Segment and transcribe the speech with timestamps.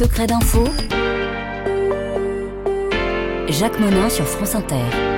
[0.00, 0.64] secrets d'info.
[3.50, 5.09] Jacques Monin sur France Inter.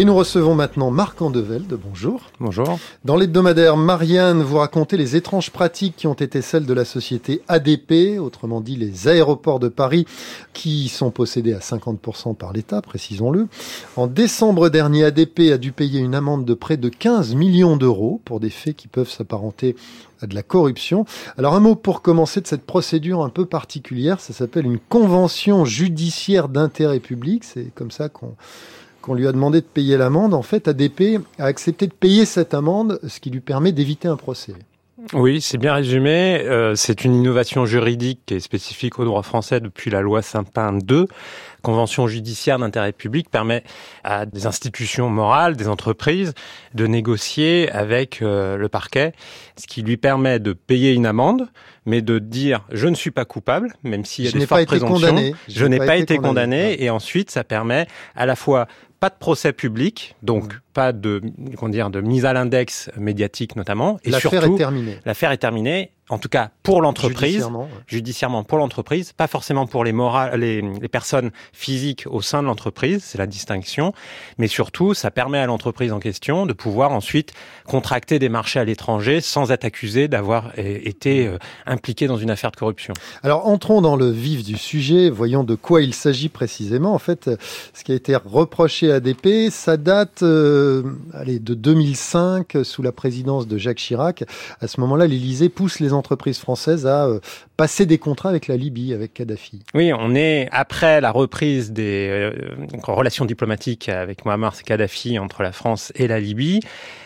[0.00, 1.78] Et nous recevons maintenant Marc Andevelde.
[1.78, 2.22] Bonjour.
[2.40, 2.78] Bonjour.
[3.04, 7.42] Dans l'hebdomadaire Marianne, vous racontez les étranges pratiques qui ont été celles de la société
[7.48, 10.06] ADP, autrement dit les aéroports de Paris,
[10.54, 13.46] qui sont possédés à 50% par l'État, précisons-le.
[13.96, 18.22] En décembre dernier, ADP a dû payer une amende de près de 15 millions d'euros
[18.24, 19.76] pour des faits qui peuvent s'apparenter
[20.22, 21.04] à de la corruption.
[21.36, 25.66] Alors un mot pour commencer de cette procédure un peu particulière, ça s'appelle une convention
[25.66, 28.34] judiciaire d'intérêt public, c'est comme ça qu'on
[29.02, 32.54] qu'on lui a demandé de payer l'amende, en fait, ADP a accepté de payer cette
[32.54, 34.54] amende, ce qui lui permet d'éviter un procès.
[35.14, 36.42] Oui, c'est bien résumé.
[36.44, 40.78] Euh, c'est une innovation juridique qui est spécifique au droit français depuis la loi Saint-Pin
[40.88, 41.06] II.
[41.62, 43.64] Convention judiciaire d'intérêt public permet
[44.04, 46.34] à des institutions morales, des entreprises,
[46.74, 49.12] de négocier avec euh, le parquet,
[49.56, 51.48] ce qui lui permet de payer une amende,
[51.86, 54.66] mais de dire je ne suis pas coupable, même s'il y a je des fortes
[54.66, 55.16] présomptions.
[55.48, 56.82] Je, je n'ai pas, été condamné, condamné.
[56.82, 58.66] et ensuite ça permet à la fois
[59.00, 60.60] pas de procès public, donc mmh.
[60.74, 61.22] pas de,
[61.56, 63.98] comment dire, de mise à l'index médiatique notamment.
[64.04, 64.98] Et l'affaire est terminée.
[65.06, 67.84] L'affaire est terminée en tout cas pour l'entreprise, judiciairement, ouais.
[67.86, 72.48] judiciairement, pour l'entreprise, pas forcément pour les, morales, les, les personnes physiques au sein de
[72.48, 73.94] l'entreprise, c'est la distinction,
[74.36, 77.32] mais surtout ça permet à l'entreprise en question de pouvoir ensuite
[77.64, 82.50] contracter des marchés à l'étranger sans être accusé d'avoir été euh, impliqué dans une affaire
[82.50, 82.92] de corruption.
[83.22, 86.92] Alors entrons dans le vif du sujet, voyons de quoi il s'agit précisément.
[86.92, 87.30] En fait,
[87.72, 90.82] ce qui a été reproché à ADP, ça date euh,
[91.14, 94.24] allez, de 2005 sous la présidence de Jacques Chirac.
[94.60, 95.99] À ce moment-là, l'Élysée pousse les entreprises
[96.38, 97.20] françaises à euh,
[97.56, 99.62] passer des contrats avec la Libye, avec Kadhafi.
[99.74, 102.32] Oui, on est après la reprise des euh,
[102.82, 106.60] relations diplomatiques avec Mohamed Kadhafi entre la France et la Libye.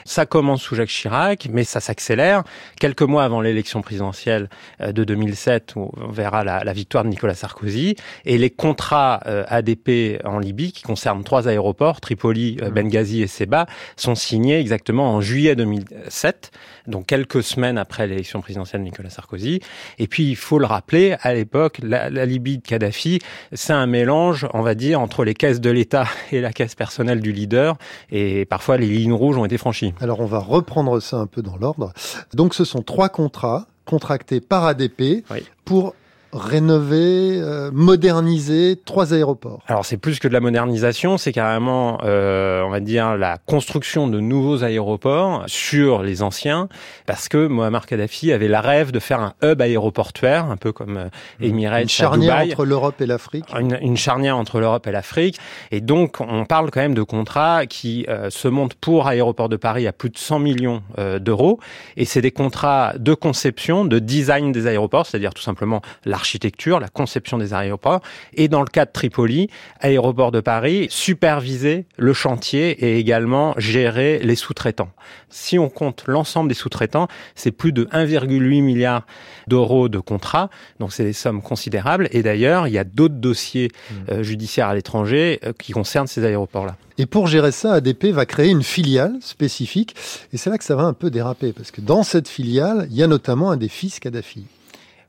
[0.04, 2.44] Ça commence sous Jacques Chirac, mais ça s'accélère.
[2.78, 7.08] Quelques mois avant l'élection présidentielle euh, de 2007, où on verra la, la, victoire de
[7.08, 12.70] Nicolas Sarkozy, et les contrats euh, ADP en Libye, qui concernent trois aéroports, Tripoli, euh,
[12.70, 16.50] Benghazi et Seba, sont signés exactement en juillet 2007,
[16.86, 19.60] donc quelques semaines après l'élection présidentielle de Nicolas Sarkozy.
[19.98, 23.18] Et puis, il faut le rappeler, à l'époque, la, la, Libye de Kadhafi,
[23.52, 27.20] c'est un mélange, on va dire, entre les caisses de l'État et la caisse personnelle
[27.20, 27.76] du leader,
[28.10, 29.94] et parfois les lignes rouges ont été franchies.
[30.00, 31.92] Alors on va reprendre ça un peu dans l'ordre.
[32.32, 35.42] Donc ce sont trois contrats contractés par ADP oui.
[35.64, 35.94] pour
[36.34, 39.62] rénover, euh, moderniser trois aéroports.
[39.68, 44.08] Alors c'est plus que de la modernisation, c'est carrément, euh, on va dire, la construction
[44.08, 46.68] de nouveaux aéroports sur les anciens,
[47.06, 50.96] parce que Mohamed Kadhafi avait la rêve de faire un hub aéroportuaire, un peu comme
[50.96, 51.08] euh,
[51.40, 53.46] Emirates Une charnière entre l'Europe et l'Afrique.
[53.58, 55.38] Une, une, charnière entre l'Europe et l'Afrique.
[55.70, 59.56] Et donc on parle quand même de contrats qui euh, se montent pour Aéroport de
[59.56, 61.60] Paris à plus de 100 millions euh, d'euros.
[61.96, 66.80] Et c'est des contrats de conception, de design des aéroports, c'est-à-dire tout simplement l'architecture l'architecture,
[66.80, 68.00] la conception des aéroports,
[68.32, 74.20] et dans le cas de Tripoli, aéroport de Paris, superviser le chantier et également gérer
[74.20, 74.88] les sous-traitants.
[75.28, 79.04] Si on compte l'ensemble des sous-traitants, c'est plus de 1,8 milliard
[79.48, 80.48] d'euros de contrats,
[80.80, 82.08] donc c'est des sommes considérables.
[82.10, 83.70] Et d'ailleurs, il y a d'autres dossiers
[84.10, 86.76] euh, judiciaires à l'étranger euh, qui concernent ces aéroports-là.
[86.96, 89.94] Et pour gérer ça, ADP va créer une filiale spécifique.
[90.32, 92.96] Et c'est là que ça va un peu déraper, parce que dans cette filiale, il
[92.96, 94.46] y a notamment un des fils Kadhafi.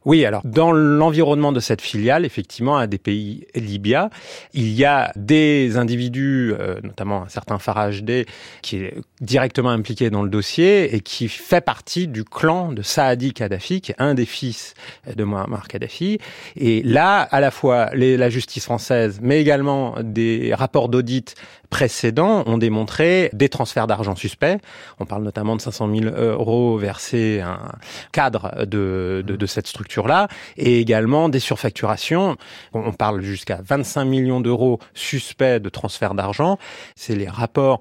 [0.06, 4.12] Oui, alors dans l'environnement de cette filiale, effectivement, à des pays Libya,
[4.54, 8.28] il y a des individus, euh, notamment un certain Farage D,
[8.62, 13.34] qui est directement impliqué dans le dossier et qui fait partie du clan de Saadi
[13.34, 14.76] Kadhafi, qui est un des fils
[15.14, 16.20] de Muammar Kadhafi.
[16.56, 21.36] Et là, à la fois la justice française, mais également des rapports d'audit
[21.70, 24.58] précédents ont démontré des transferts d'argent suspects.
[25.00, 27.72] On parle notamment de 500 000 euros versés à un
[28.12, 32.36] cadre de, de, de cette structure-là, et également des surfacturations.
[32.74, 36.58] On parle jusqu'à 25 millions d'euros suspects de transfert d'argent.
[36.96, 37.80] C'est les rapports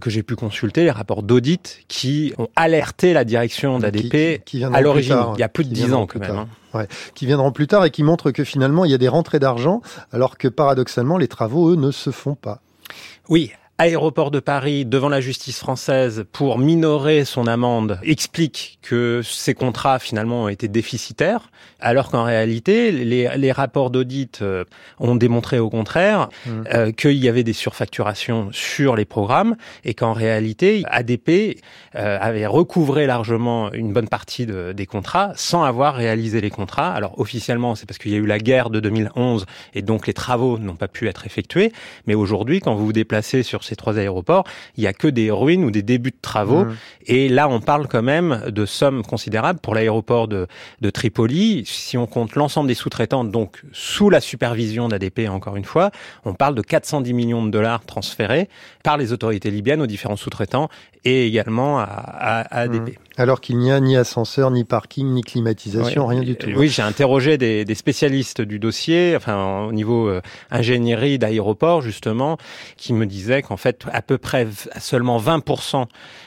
[0.00, 5.18] que j'ai pu consulter, les rapports d'audit, qui ont alerté la direction d'ADP à l'origine,
[5.34, 6.30] il y a plus de 10 ans quand même.
[6.30, 6.48] Hein.
[6.72, 9.40] Ouais, qui viendront plus tard et qui montrent que finalement il y a des rentrées
[9.40, 9.82] d'argent,
[10.12, 12.60] alors que paradoxalement les travaux, eux, ne se font pas.
[13.28, 19.54] Oui, Aéroport de Paris devant la justice française pour minorer son amende explique que ces
[19.54, 21.50] contrats finalement ont été déficitaires,
[21.80, 24.64] alors qu'en réalité les, les rapports d'audit euh,
[24.98, 26.50] ont démontré au contraire mmh.
[26.74, 31.58] euh, qu'il y avait des surfacturations sur les programmes et qu'en réalité ADP
[31.94, 36.92] euh, avait recouvré largement une bonne partie de, des contrats sans avoir réalisé les contrats.
[36.92, 40.12] Alors officiellement c'est parce qu'il y a eu la guerre de 2011 et donc les
[40.12, 41.72] travaux n'ont pas pu être effectués,
[42.06, 44.44] mais aujourd'hui quand vous vous déplacez sur ces trois aéroports,
[44.76, 46.64] il y a que des ruines ou des débuts de travaux.
[46.64, 46.76] Mmh.
[47.06, 50.46] Et là, on parle quand même de sommes considérables pour l'aéroport de,
[50.80, 51.64] de Tripoli.
[51.66, 55.90] Si on compte l'ensemble des sous-traitants, donc sous la supervision d'ADP, encore une fois,
[56.24, 58.48] on parle de 410 millions de dollars transférés
[58.82, 60.68] par les autorités libyennes aux différents sous-traitants
[61.04, 62.90] et également à, à, ADP.
[62.90, 62.92] Mmh.
[63.16, 66.50] Alors qu'il n'y a ni ascenseur, ni parking, ni climatisation, rien du tout.
[66.56, 70.20] Oui, j'ai interrogé des, des, spécialistes du dossier, enfin au niveau euh,
[70.50, 72.38] ingénierie d'aéroport justement,
[72.76, 74.46] qui me disaient qu'en fait à peu près
[74.78, 75.86] seulement 20%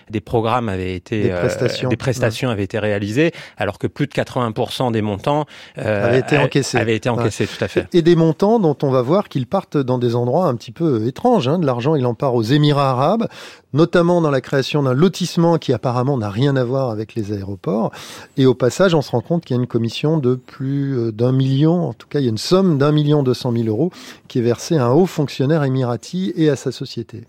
[0.10, 4.14] des programmes avaient été des euh, des prestations avaient été réalisées, alors que plus de
[4.14, 5.46] 80% des montants
[5.78, 6.78] euh, avaient été encaissés.
[6.78, 7.88] Avaient été encaissés, tout à fait.
[7.94, 11.06] Et des montants dont on va voir qu'ils partent dans des endroits un petit peu
[11.08, 11.48] étranges.
[11.48, 11.60] Hein.
[11.60, 13.28] De l'argent, il en part aux Émirats arabes,
[13.74, 17.92] notamment dans la création d'un lotissement qui apparemment n'a rien à voir avec les aéroports.
[18.38, 21.12] Et au passage, on se rend compte qu'il y a une commission de plus euh,
[21.12, 23.70] d'un million, en tout cas, il y a une somme d'un million deux cent mille
[23.70, 23.92] euros
[24.28, 27.24] qui est versée à un haut fonctionnaire émirati et à sa société.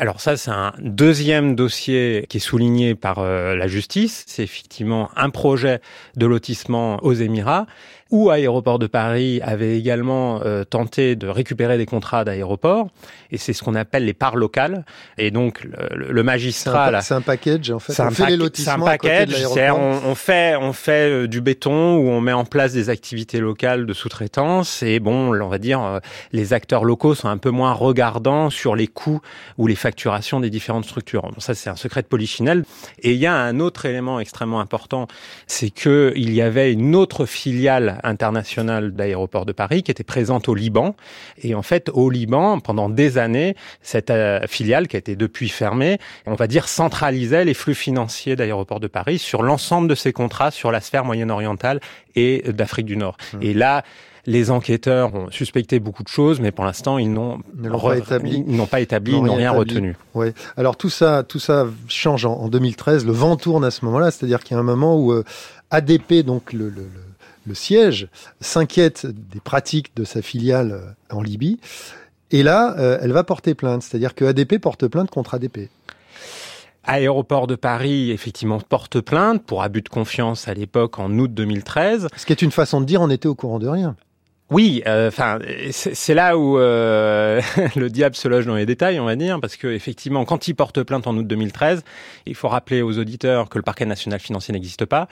[0.00, 4.24] Alors ça, c'est un deuxième dossier qui est souligné par euh, la justice.
[4.28, 5.80] C'est effectivement un projet
[6.16, 7.66] de lotissement aux Émirats
[8.10, 12.88] ou Aéroport de Paris avait également euh, tenté de récupérer des contrats d'aéroport,
[13.30, 14.84] et c'est ce qu'on appelle les parts locales.
[15.18, 17.92] Et donc le, le magistrat, c'est un, package en fait.
[17.92, 18.24] C'est un, fait
[18.68, 19.34] un package.
[19.46, 23.40] On, on, fait on fait euh, du béton où on met en place des activités
[23.40, 24.82] locales de sous-traitance.
[24.82, 25.98] Et bon, on va dire euh,
[26.32, 29.20] les acteurs locaux sont un peu moins regardants sur les coûts
[29.58, 31.30] ou les facturations des différentes structures.
[31.38, 32.64] Ça c'est un secret de.
[33.02, 35.08] Et il y a un autre élément extrêmement important,
[35.46, 40.48] c'est que il y avait une autre filiale internationale d'aéroport de Paris qui était présente
[40.48, 40.94] au Liban.
[41.42, 45.48] Et en fait, au Liban, pendant des années, cette euh, filiale qui a été depuis
[45.48, 50.12] fermée, on va dire, centralisait les flux financiers d'aéroport de Paris sur l'ensemble de ses
[50.12, 51.80] contrats sur la sphère moyen-orientale
[52.18, 53.16] et d'Afrique du Nord.
[53.32, 53.42] Mmh.
[53.42, 53.84] Et là,
[54.28, 57.40] les enquêteurs ont suspecté beaucoup de choses, mais pour l'instant, ils n'ont
[57.82, 59.96] pas établi, ils n'ont pas établi, ils n'ont rien retenu.
[60.14, 60.32] Oui.
[60.58, 63.06] Alors tout ça, tout ça change en, 2013.
[63.06, 65.24] Le vent tourne à ce moment-là, c'est-à-dire qu'il y a un moment où euh,
[65.70, 66.88] ADP, donc le, le,
[67.46, 68.08] le siège,
[68.42, 71.58] s'inquiète des pratiques de sa filiale euh, en Libye.
[72.30, 73.82] Et là, euh, elle va porter plainte.
[73.82, 75.70] C'est-à-dire que ADP porte plainte contre ADP.
[76.88, 82.08] Aéroport de Paris, effectivement, porte plainte pour abus de confiance à l'époque en août 2013.
[82.16, 83.94] Ce qui est une façon de dire on était au courant de rien.
[84.50, 85.38] Oui, euh, enfin,
[85.72, 87.42] c'est là où euh,
[87.76, 90.54] le diable se loge dans les détails, on va dire, parce que effectivement, quand il
[90.54, 91.84] porte plainte en août 2013,
[92.24, 95.06] il faut rappeler aux auditeurs que le parquet national financier n'existe pas.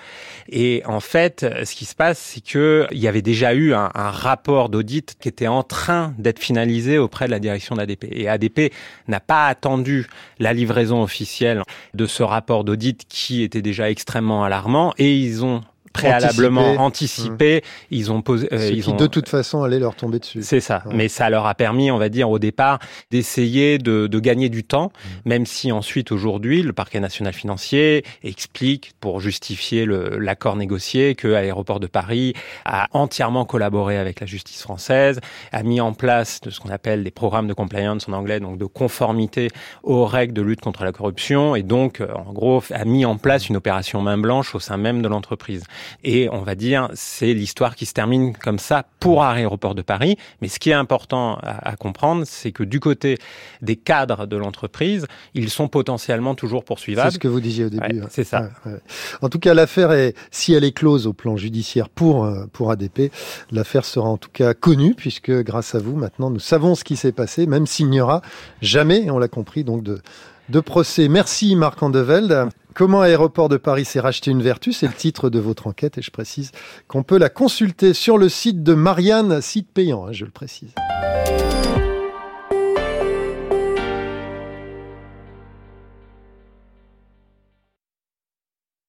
[0.48, 3.90] Et en fait, ce qui se passe, c'est que il y avait déjà eu un,
[3.94, 8.06] rapport d'audit qui était en train d'être finalisé auprès de la direction d'ADP.
[8.10, 8.72] Et ADP
[9.06, 10.06] n'a pas attendu
[10.38, 11.62] la livraison officielle
[11.92, 15.60] de ce rapport d'audit qui était déjà extrêmement alarmant, et ils ont
[15.96, 17.62] préalablement anticipé.
[17.90, 18.48] Ils ont posé.
[18.52, 18.96] Euh, ils qui ont...
[18.96, 20.42] de toute façon allait leur tomber dessus.
[20.42, 20.82] C'est ça.
[20.92, 22.78] Mais ça leur a permis, on va dire, au départ,
[23.10, 25.28] d'essayer de, de, gagner du temps, mmh.
[25.28, 31.80] même si ensuite, aujourd'hui, le parquet national financier explique, pour justifier l'accord négocié, que Aéroport
[31.80, 32.34] de Paris
[32.64, 35.20] a entièrement collaboré avec la justice française,
[35.52, 38.58] a mis en place de ce qu'on appelle des programmes de compliance en anglais, donc
[38.58, 39.48] de conformité
[39.82, 43.16] aux règles de lutte contre la corruption, et donc, euh, en gros, a mis en
[43.16, 45.64] place une opération main blanche au sein même de l'entreprise.
[46.04, 50.16] Et on va dire, c'est l'histoire qui se termine comme ça pour Aéroport de Paris.
[50.40, 53.18] Mais ce qui est important à, comprendre, c'est que du côté
[53.62, 57.10] des cadres de l'entreprise, ils sont potentiellement toujours poursuivables.
[57.10, 58.00] C'est ce que vous disiez au début.
[58.00, 58.50] Ouais, c'est ça.
[58.64, 58.78] Ouais, ouais.
[59.22, 62.70] En tout cas, l'affaire est, si elle est close au plan judiciaire pour, euh, pour
[62.70, 63.12] ADP,
[63.50, 66.96] l'affaire sera en tout cas connue puisque grâce à vous, maintenant, nous savons ce qui
[66.96, 68.22] s'est passé, même s'il n'y aura
[68.62, 70.00] jamais, on l'a compris, donc de,
[70.48, 71.08] de procès.
[71.08, 72.48] Merci Marc Andevelde.
[72.76, 76.02] Comment Aéroport de Paris s'est racheté une vertu C'est le titre de votre enquête et
[76.02, 76.52] je précise
[76.88, 80.74] qu'on peut la consulter sur le site de Marianne, site payant, hein, je le précise.